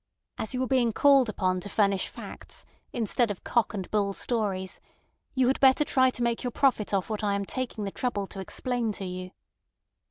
As 0.39 0.55
you 0.55 0.63
are 0.63 0.67
being 0.67 0.91
called 0.93 1.29
upon 1.29 1.59
to 1.59 1.69
furnish 1.69 2.07
facts 2.07 2.65
instead 2.91 3.29
of 3.29 3.43
cock 3.43 3.75
and 3.75 3.87
bull 3.91 4.13
stories, 4.13 4.79
you 5.35 5.45
had 5.45 5.59
better 5.59 5.85
try 5.85 6.09
to 6.09 6.23
make 6.23 6.43
your 6.43 6.49
profit 6.49 6.91
off 6.91 7.07
what 7.07 7.23
I 7.23 7.35
am 7.35 7.45
taking 7.45 7.83
the 7.83 7.91
trouble 7.91 8.25
to 8.25 8.39
explain 8.39 8.91
to 8.93 9.05
you. 9.05 9.29